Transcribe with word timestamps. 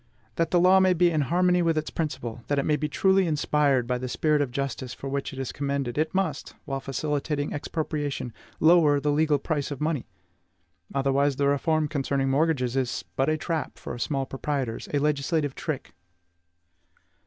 That 0.35 0.49
the 0.49 0.59
law 0.59 0.79
may 0.79 0.93
be 0.95 1.11
in 1.11 1.21
harmony 1.21 1.61
with 1.61 1.77
its 1.77 1.91
principle, 1.91 2.43
that 2.47 2.57
it 2.57 2.65
may 2.65 2.75
be 2.75 2.89
truly 2.89 3.27
inspired 3.27 3.85
by 3.85 3.99
that 3.99 4.09
spirit 4.09 4.41
of 4.41 4.49
justice 4.49 4.95
for 4.95 5.07
which 5.09 5.31
it 5.31 5.37
is 5.37 5.51
commended, 5.51 5.95
it 5.95 6.11
must 6.15 6.55
while 6.65 6.79
facilitating 6.79 7.53
expropriation 7.53 8.33
lower 8.59 8.99
the 8.99 9.11
legal 9.11 9.37
price 9.37 9.69
of 9.69 9.79
money. 9.79 10.07
Otherwise, 10.95 11.35
the 11.35 11.47
reform 11.47 11.87
concerning 11.87 12.31
mortgages 12.31 12.75
is 12.75 13.05
but 13.15 13.29
a 13.29 13.37
trap 13.37 13.73
set 13.77 13.79
for 13.79 13.95
small 13.99 14.25
proprietors, 14.25 14.89
a 14.91 14.97
legislative 14.97 15.53
trick. 15.53 15.93